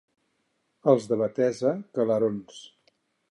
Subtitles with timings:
[0.93, 2.57] Els de Betesa, calerons.